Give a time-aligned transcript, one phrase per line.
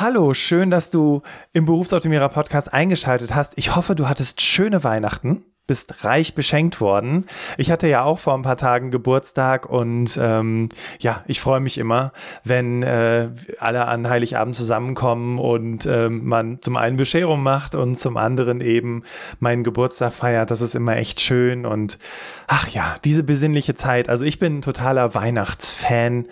[0.00, 1.20] Hallo, schön, dass du
[1.52, 3.58] im Berufsoptimierer Podcast eingeschaltet hast.
[3.58, 7.26] Ich hoffe, du hattest schöne Weihnachten, bist reich beschenkt worden.
[7.58, 11.76] Ich hatte ja auch vor ein paar Tagen Geburtstag und ähm, ja, ich freue mich
[11.76, 12.12] immer,
[12.44, 13.28] wenn äh,
[13.58, 19.02] alle an Heiligabend zusammenkommen und ähm, man zum einen Bescherung macht und zum anderen eben
[19.38, 20.50] meinen Geburtstag feiert.
[20.50, 21.98] Das ist immer echt schön und
[22.46, 24.08] ach ja, diese besinnliche Zeit.
[24.08, 26.24] Also ich bin ein totaler Weihnachtsfan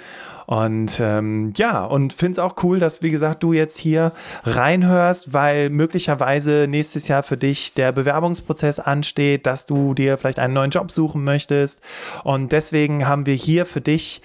[0.49, 4.13] und ähm, ja, und finde es auch cool, dass, wie gesagt, du jetzt hier
[4.45, 10.55] reinhörst, weil möglicherweise nächstes Jahr für dich der Bewerbungsprozess ansteht, dass du dir vielleicht einen
[10.55, 11.83] neuen Job suchen möchtest.
[12.25, 14.23] Und deswegen haben wir hier für dich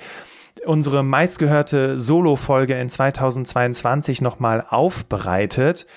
[0.66, 5.88] unsere meistgehörte Solo-Folge in 2022 nochmal aufbereitet.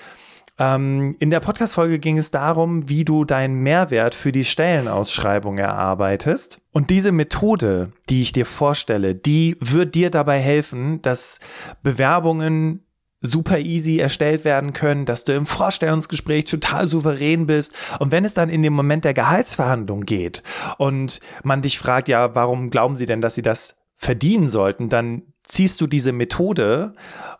[0.59, 6.61] Ähm, in der Podcast-Folge ging es darum, wie du deinen Mehrwert für die Stellenausschreibung erarbeitest.
[6.71, 11.39] Und diese Methode, die ich dir vorstelle, die wird dir dabei helfen, dass
[11.83, 12.83] Bewerbungen
[13.19, 17.73] super easy erstellt werden können, dass du im Vorstellungsgespräch total souverän bist.
[17.99, 20.43] Und wenn es dann in dem Moment der Gehaltsverhandlung geht
[20.77, 25.23] und man dich fragt, ja, warum glauben Sie denn, dass Sie das verdienen sollten, dann
[25.47, 26.93] ziehst du diese Methode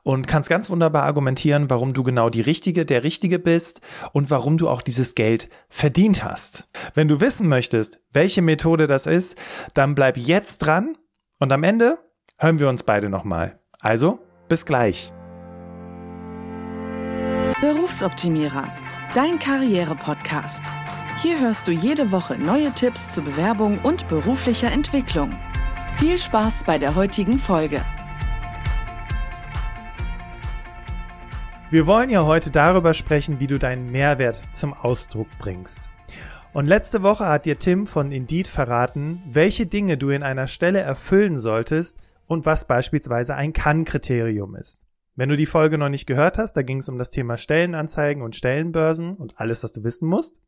[0.04, 3.82] und kannst ganz wunderbar argumentieren, warum du genau die Richtige, der Richtige bist
[4.14, 6.70] und warum du auch dieses Geld verdient hast.
[6.94, 9.38] Wenn du wissen möchtest, welche Methode das ist,
[9.74, 10.98] dann bleib jetzt dran
[11.40, 11.98] und am Ende
[12.38, 13.60] hören wir uns beide nochmal.
[13.80, 15.12] Also, bis gleich.
[17.60, 18.70] Berufsoptimierer,
[19.14, 20.62] dein Karriere-Podcast.
[21.22, 25.32] Hier hörst du jede Woche neue Tipps zur Bewerbung und beruflicher Entwicklung.
[25.98, 27.82] Viel Spaß bei der heutigen Folge.
[31.70, 35.90] Wir wollen ja heute darüber sprechen, wie du deinen Mehrwert zum Ausdruck bringst.
[36.54, 40.80] Und letzte Woche hat dir Tim von Indeed verraten, welche Dinge du in einer Stelle
[40.80, 44.86] erfüllen solltest und was beispielsweise ein Kann-Kriterium ist.
[45.18, 48.24] Wenn du die Folge noch nicht gehört hast, da ging es um das Thema Stellenanzeigen
[48.24, 50.40] und Stellenbörsen und alles, was du wissen musst,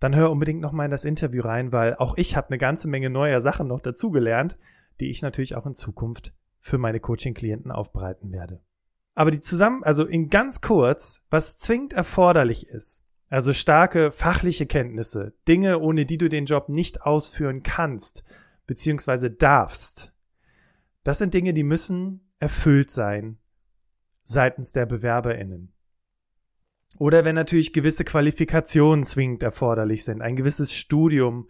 [0.00, 2.88] dann hör unbedingt noch mal in das Interview rein, weil auch ich habe eine ganze
[2.88, 4.56] Menge neuer Sachen noch dazugelernt,
[5.00, 8.62] die ich natürlich auch in Zukunft für meine Coaching-Klienten aufbereiten werde.
[9.18, 15.34] Aber die zusammen, also in ganz kurz, was zwingend erforderlich ist, also starke fachliche Kenntnisse,
[15.48, 18.22] Dinge, ohne die du den Job nicht ausführen kannst,
[18.68, 20.14] beziehungsweise darfst,
[21.02, 23.38] das sind Dinge, die müssen erfüllt sein
[24.22, 25.72] seitens der BewerberInnen.
[26.98, 31.48] Oder wenn natürlich gewisse Qualifikationen zwingend erforderlich sind, ein gewisses Studium,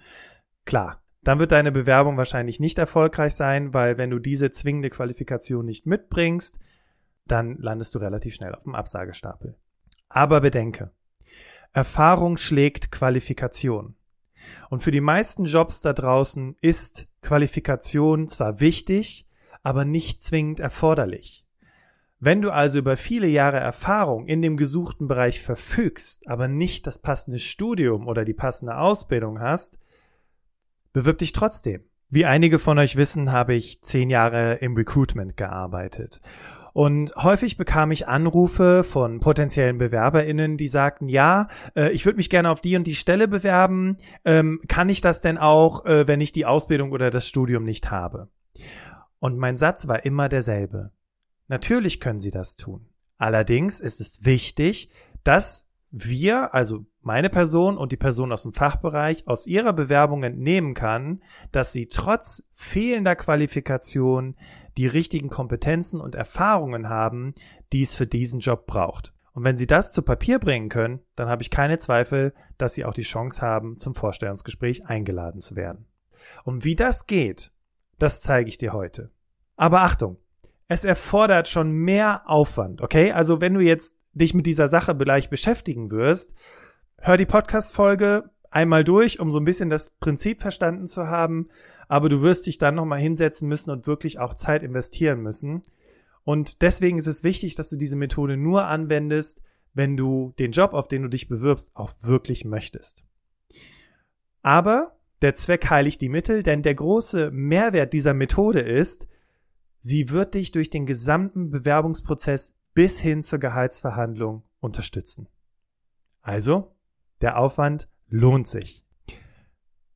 [0.64, 5.66] klar, dann wird deine Bewerbung wahrscheinlich nicht erfolgreich sein, weil wenn du diese zwingende Qualifikation
[5.66, 6.60] nicht mitbringst,
[7.30, 9.56] dann landest du relativ schnell auf dem Absagestapel.
[10.08, 10.90] Aber bedenke,
[11.72, 13.94] Erfahrung schlägt Qualifikation.
[14.70, 19.26] Und für die meisten Jobs da draußen ist Qualifikation zwar wichtig,
[19.62, 21.44] aber nicht zwingend erforderlich.
[22.20, 26.98] Wenn du also über viele Jahre Erfahrung in dem gesuchten Bereich verfügst, aber nicht das
[26.98, 29.78] passende Studium oder die passende Ausbildung hast,
[30.92, 31.84] bewirb dich trotzdem.
[32.08, 36.20] Wie einige von euch wissen, habe ich zehn Jahre im Recruitment gearbeitet.
[36.78, 42.30] Und häufig bekam ich Anrufe von potenziellen BewerberInnen, die sagten, ja, äh, ich würde mich
[42.30, 43.96] gerne auf die und die Stelle bewerben.
[44.24, 47.90] Ähm, kann ich das denn auch, äh, wenn ich die Ausbildung oder das Studium nicht
[47.90, 48.28] habe?
[49.18, 50.92] Und mein Satz war immer derselbe.
[51.48, 52.86] Natürlich können Sie das tun.
[53.16, 54.88] Allerdings ist es wichtig,
[55.24, 60.74] dass wir, also meine Person und die Person aus dem Fachbereich, aus ihrer Bewerbung entnehmen
[60.74, 64.36] kann, dass sie trotz fehlender Qualifikation
[64.78, 67.34] die richtigen Kompetenzen und Erfahrungen haben,
[67.72, 69.12] die es für diesen Job braucht.
[69.32, 72.84] Und wenn Sie das zu Papier bringen können, dann habe ich keine Zweifel, dass Sie
[72.84, 75.86] auch die Chance haben, zum Vorstellungsgespräch eingeladen zu werden.
[76.44, 77.52] Und wie das geht,
[77.98, 79.10] das zeige ich dir heute.
[79.56, 80.18] Aber Achtung,
[80.68, 83.12] es erfordert schon mehr Aufwand, okay?
[83.12, 86.34] Also wenn du jetzt dich mit dieser Sache vielleicht beschäftigen wirst,
[86.98, 91.48] hör die Podcast-Folge einmal durch, um so ein bisschen das Prinzip verstanden zu haben
[91.88, 95.62] aber du wirst dich dann nochmal hinsetzen müssen und wirklich auch Zeit investieren müssen.
[96.22, 99.42] Und deswegen ist es wichtig, dass du diese Methode nur anwendest,
[99.72, 103.04] wenn du den Job, auf den du dich bewirbst, auch wirklich möchtest.
[104.42, 109.08] Aber der Zweck heiligt die Mittel, denn der große Mehrwert dieser Methode ist,
[109.80, 115.28] sie wird dich durch den gesamten Bewerbungsprozess bis hin zur Gehaltsverhandlung unterstützen.
[116.20, 116.76] Also,
[117.20, 118.84] der Aufwand lohnt sich.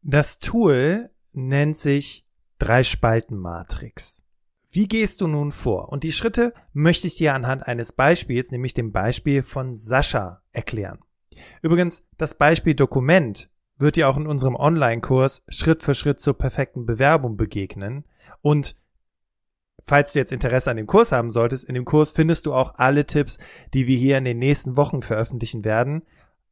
[0.02, 2.26] Das Tool nennt sich
[2.58, 4.24] Drei-Spalten-Matrix.
[4.70, 5.90] Wie gehst du nun vor?
[5.90, 11.00] Und die Schritte möchte ich dir anhand eines Beispiels, nämlich dem Beispiel von Sascha, erklären.
[11.60, 16.86] Übrigens, das Beispiel Dokument wird dir auch in unserem Online-Kurs Schritt für Schritt zur perfekten
[16.86, 18.04] Bewerbung begegnen.
[18.40, 18.74] Und
[19.82, 22.76] falls du jetzt Interesse an dem Kurs haben solltest, in dem Kurs findest du auch
[22.76, 23.38] alle Tipps,
[23.74, 26.02] die wir hier in den nächsten Wochen veröffentlichen werden.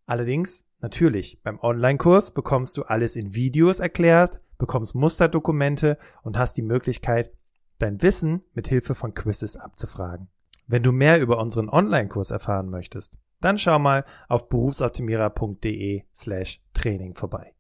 [0.07, 6.63] Allerdings, natürlich, beim Online-Kurs bekommst du alles in Videos erklärt, bekommst Musterdokumente und hast die
[6.63, 7.33] Möglichkeit,
[7.79, 10.29] dein Wissen mit Hilfe von Quizzes abzufragen.
[10.69, 17.15] Wenn du mehr über unseren Online-Kurs erfahren möchtest, dann schau mal auf berufsoptimierer.de slash Training
[17.15, 17.55] vorbei.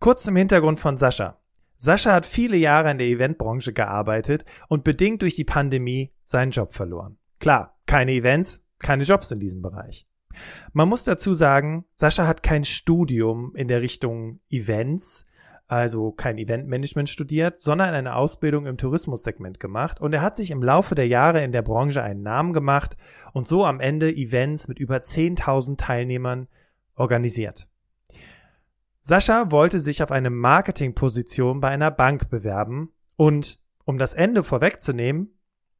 [0.00, 1.38] Kurz zum Hintergrund von Sascha.
[1.76, 6.72] Sascha hat viele Jahre in der Eventbranche gearbeitet und bedingt durch die Pandemie seinen Job
[6.72, 7.18] verloren.
[7.38, 10.08] Klar, keine Events, keine Jobs in diesem Bereich.
[10.72, 15.26] Man muss dazu sagen, Sascha hat kein Studium in der Richtung Events,
[15.68, 20.62] also kein Eventmanagement studiert, sondern eine Ausbildung im Tourismussegment gemacht und er hat sich im
[20.62, 22.96] Laufe der Jahre in der Branche einen Namen gemacht
[23.32, 26.48] und so am Ende Events mit über 10.000 Teilnehmern
[26.96, 27.68] organisiert.
[29.02, 35.38] Sascha wollte sich auf eine Marketingposition bei einer Bank bewerben und, um das Ende vorwegzunehmen,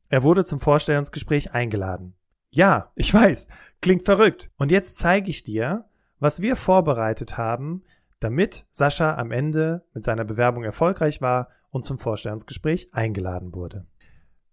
[0.09, 2.15] er wurde zum Vorstellungsgespräch eingeladen.
[2.51, 3.49] Ja, ich weiß,
[3.83, 4.51] klingt verrückt.
[4.57, 5.85] Und jetzt zeige ich dir,
[6.19, 7.83] was wir vorbereitet haben,
[8.21, 13.87] damit Sascha am Ende mit seiner Bewerbung erfolgreich war und zum Vorstellungsgespräch eingeladen wurde.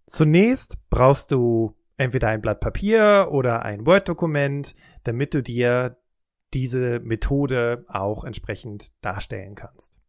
[0.05, 5.97] Zunächst brauchst du entweder ein Blatt Papier oder ein Word-Dokument, damit du dir
[6.53, 10.01] diese Methode auch entsprechend darstellen kannst.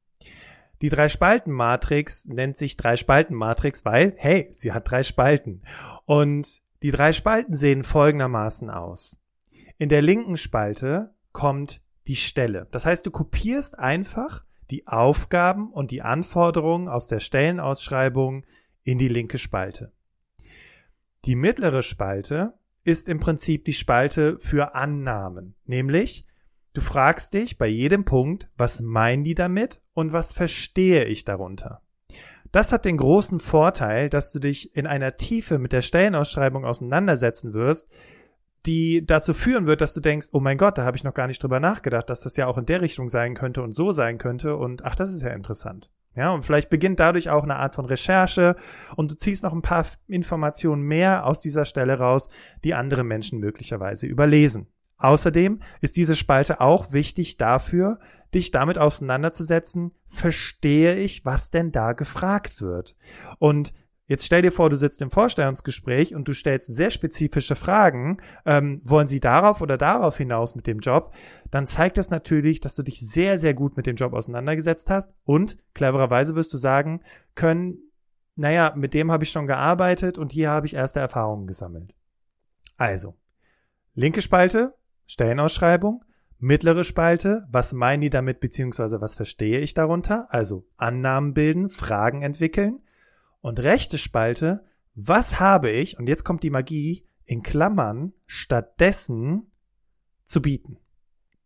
[0.83, 5.63] Die Drei-Spalten-Matrix nennt sich Drei-Spalten-Matrix, weil, hey, sie hat drei Spalten.
[6.05, 9.19] Und die drei Spalten sehen folgendermaßen aus.
[9.79, 12.69] In der linken Spalte kommt die Stelle.
[12.71, 18.45] Das heißt, du kopierst einfach die Aufgaben und die Anforderungen aus der Stellenausschreibung
[18.83, 19.93] in die linke Spalte.
[21.25, 22.55] Die mittlere Spalte
[22.85, 26.25] ist im Prinzip die Spalte für Annahmen, nämlich
[26.73, 31.83] du fragst dich bei jedem Punkt, was meinen die damit und was verstehe ich darunter.
[32.53, 37.55] Das hat den großen Vorteil, dass du dich in einer Tiefe mit der Stellenausschreibung auseinandersetzen
[37.55, 37.89] wirst,
[38.67, 41.27] die dazu führen wird, dass du denkst, oh mein Gott, da habe ich noch gar
[41.27, 44.19] nicht drüber nachgedacht, dass das ja auch in der Richtung sein könnte und so sein
[44.19, 45.91] könnte und ach, das ist ja interessant.
[46.15, 48.57] Ja, und vielleicht beginnt dadurch auch eine Art von Recherche
[48.97, 52.29] und du ziehst noch ein paar Informationen mehr aus dieser Stelle raus,
[52.65, 54.67] die andere Menschen möglicherweise überlesen.
[54.99, 57.99] Außerdem ist diese Spalte auch wichtig dafür,
[58.35, 62.97] dich damit auseinanderzusetzen, verstehe ich, was denn da gefragt wird.
[63.39, 63.75] Und
[64.09, 68.19] Jetzt stell dir vor, du sitzt im Vorstellungsgespräch und du stellst sehr spezifische Fragen.
[68.45, 71.13] Ähm, wollen Sie darauf oder darauf hinaus mit dem Job?
[71.51, 75.13] Dann zeigt das natürlich, dass du dich sehr, sehr gut mit dem Job auseinandergesetzt hast
[75.25, 77.01] und clevererweise wirst du sagen
[77.35, 77.79] können,
[78.37, 81.95] naja, mit dem habe ich schon gearbeitet und hier habe ich erste Erfahrungen gesammelt.
[82.77, 83.17] Also,
[83.95, 84.75] linke Spalte,
[85.07, 86.05] Stellenausschreibung,
[86.39, 90.27] mittlere Spalte, was meinen die damit, beziehungsweise was verstehe ich darunter?
[90.29, 92.83] Also Annahmen bilden, Fragen entwickeln
[93.47, 94.65] und rechte Spalte,
[94.97, 99.53] was habe ich, und jetzt kommt die Magie, in Klammern stattdessen
[100.25, 100.79] zu bieten.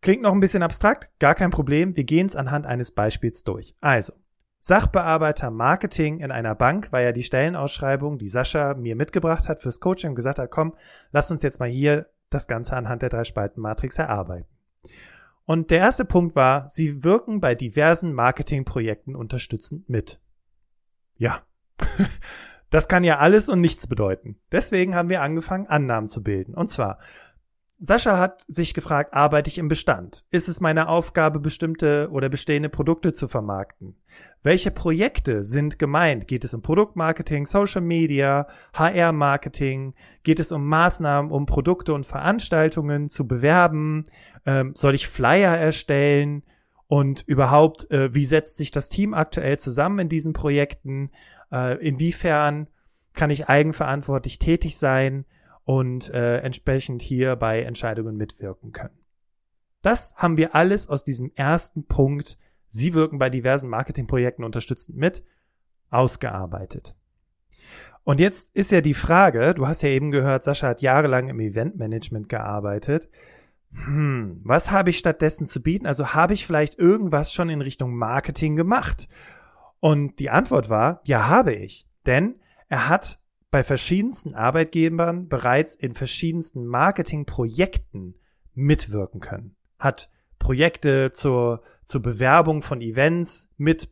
[0.00, 3.76] Klingt noch ein bisschen abstrakt, gar kein Problem, wir gehen es anhand eines Beispiels durch.
[3.82, 4.14] Also,
[4.60, 9.78] Sachbearbeiter Marketing in einer Bank war ja die Stellenausschreibung, die Sascha mir mitgebracht hat fürs
[9.78, 10.74] Coaching und gesagt hat, komm,
[11.12, 14.48] lass uns jetzt mal hier das Ganze anhand der drei Spalten Matrix erarbeiten.
[15.44, 20.18] Und der erste Punkt war, sie wirken bei diversen Marketingprojekten unterstützend mit.
[21.16, 21.42] Ja,
[22.70, 24.36] das kann ja alles und nichts bedeuten.
[24.52, 26.54] Deswegen haben wir angefangen, Annahmen zu bilden.
[26.54, 26.98] Und zwar,
[27.82, 30.26] Sascha hat sich gefragt, arbeite ich im Bestand?
[30.30, 33.96] Ist es meine Aufgabe, bestimmte oder bestehende Produkte zu vermarkten?
[34.42, 36.28] Welche Projekte sind gemeint?
[36.28, 39.94] Geht es um Produktmarketing, Social Media, HR-Marketing?
[40.24, 44.04] Geht es um Maßnahmen, um Produkte und Veranstaltungen zu bewerben?
[44.44, 46.42] Ähm, soll ich Flyer erstellen?
[46.86, 51.12] Und überhaupt, äh, wie setzt sich das Team aktuell zusammen in diesen Projekten?
[51.52, 52.68] Äh, inwiefern
[53.12, 55.24] kann ich eigenverantwortlich tätig sein
[55.64, 58.98] und äh, entsprechend hier bei Entscheidungen mitwirken können.
[59.82, 62.38] Das haben wir alles aus diesem ersten Punkt,
[62.72, 65.24] Sie wirken bei diversen Marketingprojekten unterstützend mit,
[65.90, 66.96] ausgearbeitet.
[68.04, 71.40] Und jetzt ist ja die Frage, du hast ja eben gehört, Sascha hat jahrelang im
[71.40, 73.10] Eventmanagement gearbeitet.
[73.72, 75.86] Hm, was habe ich stattdessen zu bieten?
[75.86, 79.08] Also habe ich vielleicht irgendwas schon in Richtung Marketing gemacht?
[79.80, 81.86] Und die Antwort war, ja, habe ich.
[82.06, 82.36] Denn
[82.68, 83.18] er hat
[83.50, 88.14] bei verschiedensten Arbeitgebern bereits in verschiedensten Marketingprojekten
[88.54, 89.56] mitwirken können.
[89.78, 93.90] Hat Projekte zur, zur Bewerbung von Events mit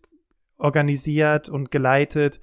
[0.59, 2.41] organisiert und geleitet,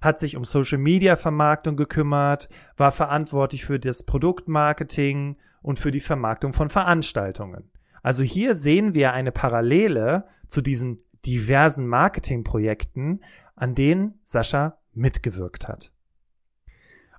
[0.00, 6.00] hat sich um Social Media Vermarktung gekümmert, war verantwortlich für das Produktmarketing und für die
[6.00, 7.70] Vermarktung von Veranstaltungen.
[8.02, 13.22] Also hier sehen wir eine Parallele zu diesen diversen Marketingprojekten,
[13.56, 15.92] an denen Sascha mitgewirkt hat.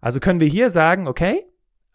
[0.02, 1.46] Also können wir hier sagen, okay,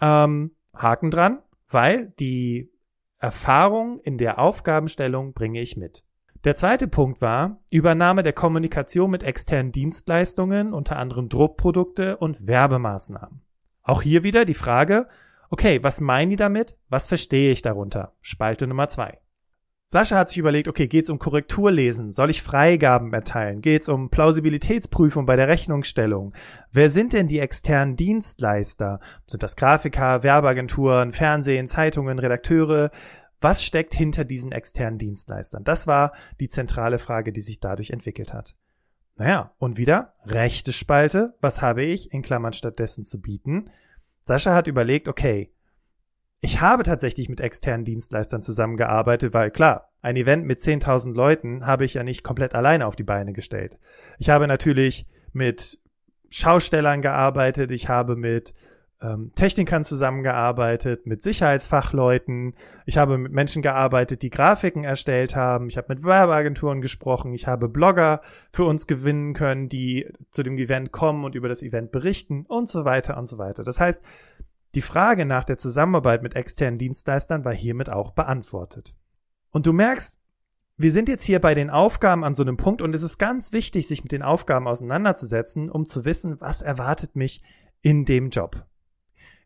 [0.00, 2.72] ähm, Haken dran, weil die
[3.18, 6.04] Erfahrung in der Aufgabenstellung bringe ich mit.
[6.44, 13.42] Der zweite Punkt war Übernahme der Kommunikation mit externen Dienstleistungen, unter anderem Druckprodukte und Werbemaßnahmen.
[13.82, 15.06] Auch hier wieder die Frage,
[15.50, 16.78] okay, was meinen die damit?
[16.88, 18.14] Was verstehe ich darunter?
[18.22, 19.20] Spalte Nummer zwei.
[19.92, 22.12] Sascha hat sich überlegt, okay, geht es um Korrekturlesen?
[22.12, 23.60] Soll ich Freigaben erteilen?
[23.60, 26.32] Geht es um Plausibilitätsprüfung bei der Rechnungsstellung?
[26.70, 29.00] Wer sind denn die externen Dienstleister?
[29.26, 32.92] Sind das Grafiker, Werbeagenturen, Fernsehen, Zeitungen, Redakteure?
[33.40, 35.64] Was steckt hinter diesen externen Dienstleistern?
[35.64, 38.54] Das war die zentrale Frage, die sich dadurch entwickelt hat.
[39.16, 41.34] Naja, und wieder rechte Spalte.
[41.40, 43.70] Was habe ich in Klammern stattdessen zu bieten?
[44.20, 45.52] Sascha hat überlegt, okay,
[46.40, 51.84] ich habe tatsächlich mit externen Dienstleistern zusammengearbeitet, weil klar, ein Event mit 10.000 Leuten habe
[51.84, 53.78] ich ja nicht komplett alleine auf die Beine gestellt.
[54.18, 55.78] Ich habe natürlich mit
[56.30, 58.54] Schaustellern gearbeitet, ich habe mit
[59.02, 62.54] ähm, Technikern zusammengearbeitet, mit Sicherheitsfachleuten,
[62.86, 67.46] ich habe mit Menschen gearbeitet, die Grafiken erstellt haben, ich habe mit Werbeagenturen gesprochen, ich
[67.46, 68.20] habe Blogger
[68.52, 72.70] für uns gewinnen können, die zu dem Event kommen und über das Event berichten und
[72.70, 73.62] so weiter und so weiter.
[73.62, 74.02] Das heißt,
[74.74, 78.94] die Frage nach der Zusammenarbeit mit externen Dienstleistern war hiermit auch beantwortet.
[79.50, 80.20] Und du merkst,
[80.76, 83.52] wir sind jetzt hier bei den Aufgaben an so einem Punkt und es ist ganz
[83.52, 87.42] wichtig, sich mit den Aufgaben auseinanderzusetzen, um zu wissen, was erwartet mich
[87.82, 88.64] in dem Job.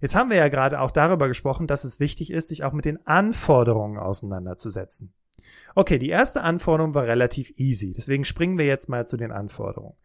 [0.00, 2.84] Jetzt haben wir ja gerade auch darüber gesprochen, dass es wichtig ist, sich auch mit
[2.84, 5.14] den Anforderungen auseinanderzusetzen.
[5.74, 9.96] Okay, die erste Anforderung war relativ easy, deswegen springen wir jetzt mal zu den Anforderungen.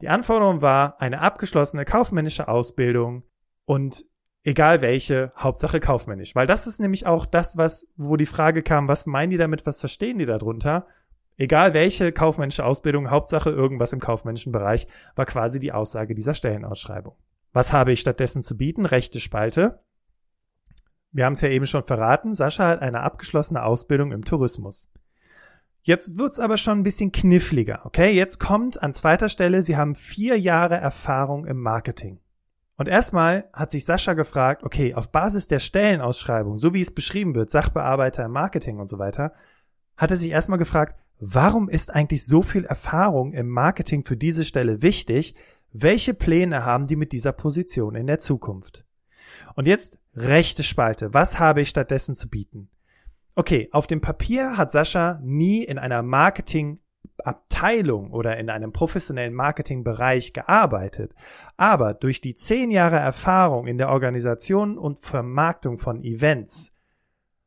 [0.00, 3.24] Die Anforderung war eine abgeschlossene kaufmännische Ausbildung
[3.66, 4.06] und
[4.44, 6.34] egal welche, Hauptsache kaufmännisch.
[6.34, 9.66] Weil das ist nämlich auch das, was, wo die Frage kam, was meinen die damit,
[9.66, 10.86] was verstehen die darunter?
[11.36, 17.14] Egal welche kaufmännische Ausbildung, Hauptsache irgendwas im kaufmännischen Bereich, war quasi die Aussage dieser Stellenausschreibung.
[17.52, 18.84] Was habe ich stattdessen zu bieten?
[18.84, 19.82] Rechte Spalte.
[21.12, 24.92] Wir haben es ja eben schon verraten, Sascha hat eine abgeschlossene Ausbildung im Tourismus.
[25.82, 28.10] Jetzt wird's aber schon ein bisschen kniffliger, okay?
[28.10, 32.20] Jetzt kommt an zweiter Stelle, Sie haben vier Jahre Erfahrung im Marketing.
[32.80, 37.34] Und erstmal hat sich Sascha gefragt, okay, auf Basis der Stellenausschreibung, so wie es beschrieben
[37.34, 39.34] wird, Sachbearbeiter im Marketing und so weiter,
[39.98, 44.46] hat er sich erstmal gefragt, warum ist eigentlich so viel Erfahrung im Marketing für diese
[44.46, 45.34] Stelle wichtig?
[45.74, 48.86] Welche Pläne haben die mit dieser Position in der Zukunft?
[49.56, 51.12] Und jetzt rechte Spalte.
[51.12, 52.70] Was habe ich stattdessen zu bieten?
[53.34, 56.80] Okay, auf dem Papier hat Sascha nie in einer Marketing
[57.26, 61.14] Abteilung oder in einem professionellen Marketingbereich gearbeitet,
[61.56, 66.72] aber durch die zehn Jahre Erfahrung in der Organisation und Vermarktung von Events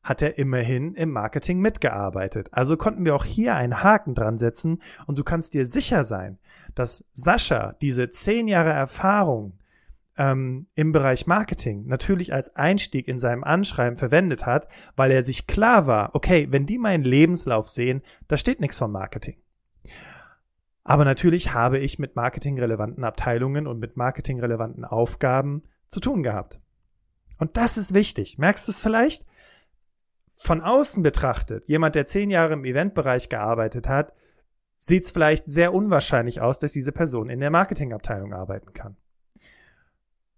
[0.03, 2.49] hat er immerhin im Marketing mitgearbeitet.
[2.51, 6.39] Also konnten wir auch hier einen Haken dran setzen und du kannst dir sicher sein,
[6.75, 9.57] dass Sascha diese zehn Jahre Erfahrung
[10.17, 15.47] ähm, im Bereich Marketing natürlich als Einstieg in seinem Anschreiben verwendet hat, weil er sich
[15.47, 19.37] klar war, okay, wenn die meinen Lebenslauf sehen, da steht nichts vom Marketing.
[20.83, 26.61] Aber natürlich habe ich mit marketingrelevanten Abteilungen und mit marketingrelevanten Aufgaben zu tun gehabt.
[27.39, 28.37] Und das ist wichtig.
[28.37, 29.25] Merkst du es vielleicht?
[30.29, 34.13] Von außen betrachtet, jemand, der zehn Jahre im Eventbereich gearbeitet hat,
[34.77, 38.97] sieht es vielleicht sehr unwahrscheinlich aus, dass diese Person in der Marketingabteilung arbeiten kann.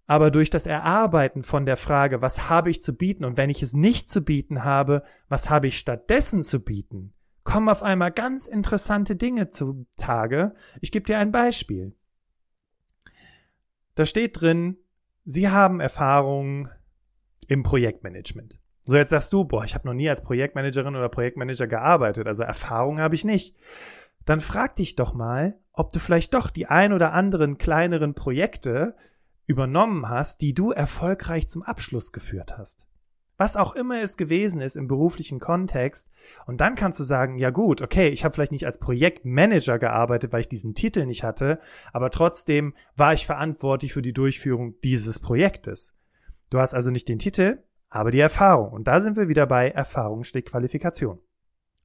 [0.06, 3.62] Aber durch das Erarbeiten von der Frage, was habe ich zu bieten und wenn ich
[3.62, 7.12] es nicht zu bieten habe, was habe ich stattdessen zu bieten,
[7.46, 10.52] kommen auf einmal ganz interessante Dinge zutage.
[10.82, 11.94] Ich gebe dir ein Beispiel.
[13.94, 14.76] Da steht drin,
[15.24, 16.68] Sie haben Erfahrung
[17.48, 18.60] im Projektmanagement.
[18.82, 22.42] So jetzt sagst du, boah, ich habe noch nie als Projektmanagerin oder Projektmanager gearbeitet, also
[22.42, 23.56] Erfahrung habe ich nicht.
[24.24, 28.96] Dann frag dich doch mal, ob du vielleicht doch die ein oder anderen kleineren Projekte
[29.46, 32.86] übernommen hast, die du erfolgreich zum Abschluss geführt hast
[33.36, 36.10] was auch immer es gewesen ist im beruflichen Kontext.
[36.46, 40.32] Und dann kannst du sagen, ja gut, okay, ich habe vielleicht nicht als Projektmanager gearbeitet,
[40.32, 41.58] weil ich diesen Titel nicht hatte,
[41.92, 45.96] aber trotzdem war ich verantwortlich für die Durchführung dieses Projektes.
[46.50, 48.72] Du hast also nicht den Titel, aber die Erfahrung.
[48.72, 51.18] Und da sind wir wieder bei Erfahrung steht Qualifikation.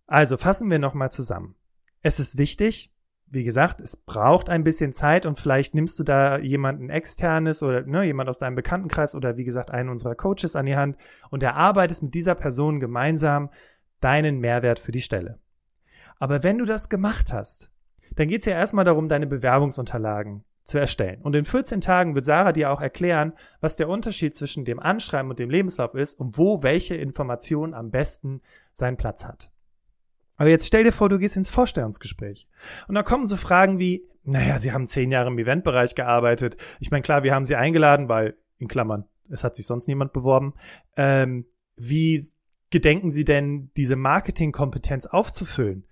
[0.08, 1.56] Also fassen wir nochmal zusammen.
[2.02, 2.91] Es ist wichtig,
[3.32, 7.82] wie gesagt, es braucht ein bisschen Zeit und vielleicht nimmst du da jemanden externes oder
[7.84, 10.98] ne, jemand aus deinem Bekanntenkreis oder wie gesagt einen unserer Coaches an die Hand
[11.30, 13.50] und erarbeitest mit dieser Person gemeinsam
[14.02, 15.40] deinen Mehrwert für die Stelle.
[16.20, 17.72] Aber wenn du das gemacht hast,
[18.16, 21.22] dann geht es ja erstmal darum, deine Bewerbungsunterlagen zu erstellen.
[21.22, 25.30] Und in 14 Tagen wird Sarah dir auch erklären, was der Unterschied zwischen dem Anschreiben
[25.30, 28.42] und dem Lebenslauf ist und wo welche Information am besten
[28.74, 29.52] seinen Platz hat.
[30.42, 32.48] Aber jetzt stell dir vor, du gehst ins Vorstellungsgespräch.
[32.88, 36.58] Und da kommen so Fragen wie, naja, sie haben zehn Jahre im Eventbereich gearbeitet.
[36.80, 40.14] Ich meine, klar, wir haben sie eingeladen, weil, in Klammern, es hat sich sonst niemand
[40.14, 40.56] beworben.
[40.98, 41.46] Ähm,
[41.76, 42.26] wie
[42.72, 45.86] gedenken sie denn, diese Marketingkompetenz aufzufüllen?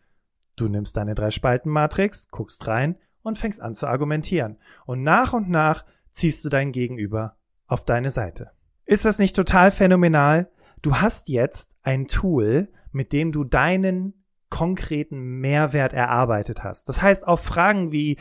[0.56, 4.58] Du nimmst deine Drei-Spalten-Matrix, guckst rein und fängst an zu argumentieren.
[4.88, 7.38] Und nach und nach ziehst du dein Gegenüber
[7.68, 8.50] auf deine Seite.
[8.86, 10.50] Ist das nicht total phänomenal?
[10.82, 14.19] Du hast jetzt ein Tool, mit dem du deinen
[14.50, 16.90] konkreten Mehrwert erarbeitet hast.
[16.90, 18.18] Das heißt, auf Fragen wie,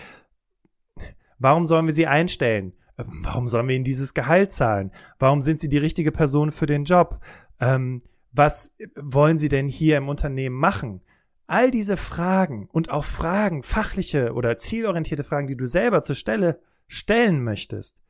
[1.38, 2.72] warum sollen wir sie einstellen?
[2.96, 4.90] Warum sollen wir ihnen dieses Gehalt zahlen?
[5.18, 7.20] Warum sind sie die richtige Person für den Job?
[7.60, 11.00] Ähm, was wollen sie denn hier im Unternehmen machen?
[11.46, 16.60] All diese Fragen und auch Fragen, fachliche oder zielorientierte Fragen, die du selber zur Stelle
[16.88, 18.00] stellen möchtest,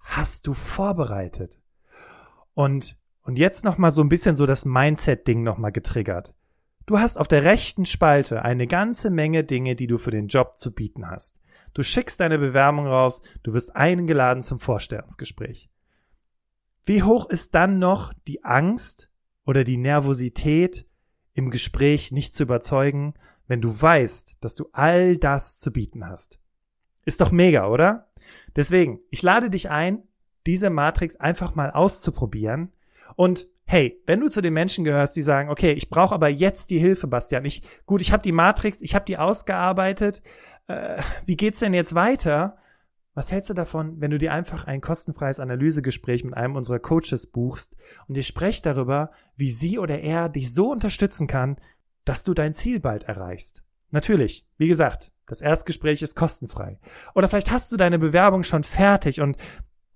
[0.00, 1.60] hast du vorbereitet.
[2.54, 6.34] Und, und jetzt nochmal so ein bisschen so das Mindset-Ding nochmal getriggert.
[6.88, 10.56] Du hast auf der rechten Spalte eine ganze Menge Dinge, die du für den Job
[10.56, 11.38] zu bieten hast.
[11.74, 15.68] Du schickst deine Bewerbung raus, du wirst eingeladen zum Vorstellungsgespräch.
[16.84, 19.10] Wie hoch ist dann noch die Angst
[19.44, 20.86] oder die Nervosität,
[21.34, 23.12] im Gespräch nicht zu überzeugen,
[23.46, 26.40] wenn du weißt, dass du all das zu bieten hast?
[27.04, 28.10] Ist doch mega, oder?
[28.56, 30.04] Deswegen, ich lade dich ein,
[30.46, 32.72] diese Matrix einfach mal auszuprobieren
[33.14, 36.70] und hey, wenn du zu den Menschen gehörst, die sagen, okay, ich brauche aber jetzt
[36.70, 37.44] die Hilfe, Bastian.
[37.44, 40.22] Ich, gut, ich habe die Matrix, ich habe die ausgearbeitet.
[40.68, 42.56] Äh, wie geht's denn jetzt weiter?
[43.12, 47.26] Was hältst du davon, wenn du dir einfach ein kostenfreies Analysegespräch mit einem unserer Coaches
[47.26, 51.56] buchst und ihr sprecht darüber, wie sie oder er dich so unterstützen kann,
[52.06, 53.64] dass du dein Ziel bald erreichst?
[53.90, 56.78] Natürlich, wie gesagt, das Erstgespräch ist kostenfrei.
[57.14, 59.36] Oder vielleicht hast du deine Bewerbung schon fertig und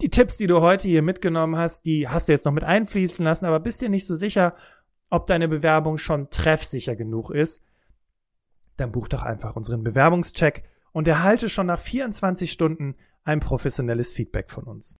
[0.03, 3.25] die Tipps, die du heute hier mitgenommen hast, die hast du jetzt noch mit einfließen
[3.25, 4.55] lassen, aber bist dir nicht so sicher,
[5.11, 7.65] ob deine Bewerbung schon treffsicher genug ist,
[8.77, 14.51] dann buch doch einfach unseren Bewerbungscheck und erhalte schon nach 24 Stunden ein professionelles Feedback
[14.51, 14.97] von uns.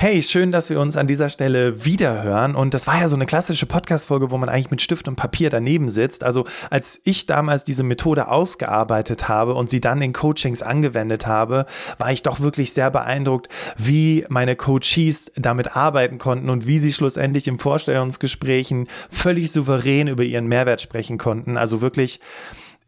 [0.00, 2.54] Hey, schön, dass wir uns an dieser Stelle wiederhören.
[2.54, 5.50] Und das war ja so eine klassische Podcast-Folge, wo man eigentlich mit Stift und Papier
[5.50, 6.22] daneben sitzt.
[6.22, 11.66] Also als ich damals diese Methode ausgearbeitet habe und sie dann in Coachings angewendet habe,
[11.98, 16.92] war ich doch wirklich sehr beeindruckt, wie meine Coaches damit arbeiten konnten und wie sie
[16.92, 21.56] schlussendlich im Vorstellungsgesprächen völlig souverän über ihren Mehrwert sprechen konnten.
[21.56, 22.20] Also wirklich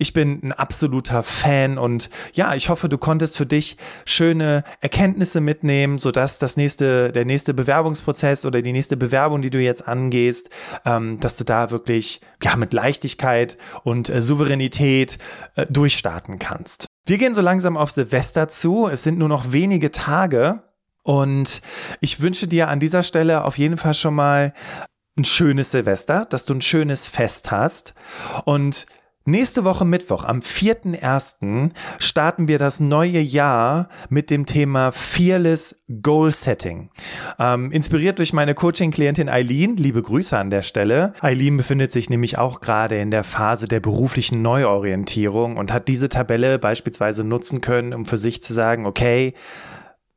[0.01, 5.43] ich bin ein absoluter Fan und ja, ich hoffe, du konntest für dich schöne Erkenntnisse
[5.43, 10.49] mitnehmen, sodass das nächste, der nächste Bewerbungsprozess oder die nächste Bewerbung, die du jetzt angehst,
[10.87, 15.19] ähm, dass du da wirklich ja mit Leichtigkeit und äh, Souveränität
[15.57, 16.87] äh, durchstarten kannst.
[17.05, 18.89] Wir gehen so langsam auf Silvester zu.
[18.89, 20.63] Es sind nur noch wenige Tage.
[21.03, 21.61] Und
[22.01, 24.55] ich wünsche dir an dieser Stelle auf jeden Fall schon mal
[25.19, 27.95] ein schönes Silvester, dass du ein schönes Fest hast.
[28.45, 28.87] Und
[29.27, 31.73] Nächste Woche Mittwoch, am 4.1.
[31.99, 36.89] starten wir das neue Jahr mit dem Thema Fearless Goal Setting.
[37.39, 41.13] Ähm, inspiriert durch meine Coaching-Klientin Eileen, liebe Grüße an der Stelle.
[41.21, 46.09] Eileen befindet sich nämlich auch gerade in der Phase der beruflichen Neuorientierung und hat diese
[46.09, 49.35] Tabelle beispielsweise nutzen können, um für sich zu sagen, okay,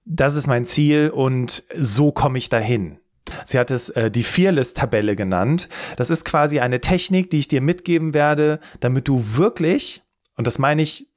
[0.05, 2.99] das ist mein Ziel und so komme ich dahin.
[3.45, 5.69] Sie hat es äh, die Fearless-Tabelle genannt.
[5.97, 10.03] Das ist quasi eine Technik, die ich dir mitgeben werde, damit du wirklich,
[10.35, 11.09] und das meine ich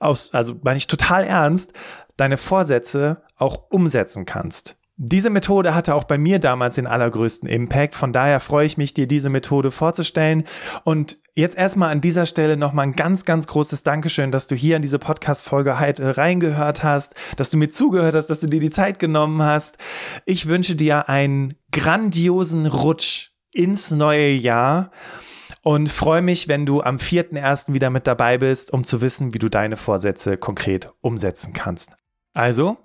[0.00, 1.72] aus, also meine ich total ernst,
[2.16, 4.76] deine Vorsätze auch umsetzen kannst.
[4.96, 7.94] Diese Methode hatte auch bei mir damals den allergrößten Impact.
[7.94, 10.44] Von daher freue ich mich, dir diese Methode vorzustellen.
[10.84, 14.76] Und jetzt erstmal an dieser Stelle nochmal ein ganz, ganz großes Dankeschön, dass du hier
[14.76, 18.60] in diese Podcast-Folge halt äh, reingehört hast, dass du mir zugehört hast, dass du dir
[18.60, 19.78] die Zeit genommen hast.
[20.26, 24.90] Ich wünsche dir einen grandiosen Rutsch ins neue Jahr
[25.62, 27.72] und freue mich, wenn du am 4.1.
[27.72, 31.92] wieder mit dabei bist, um zu wissen, wie du deine Vorsätze konkret umsetzen kannst.
[32.34, 32.76] Also,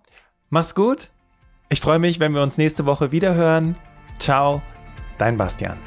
[0.50, 1.12] mach's gut
[1.70, 3.76] ich freue mich, wenn wir uns nächste Woche wieder hören.
[4.20, 4.62] Ciao,
[5.18, 5.78] dein Bastian.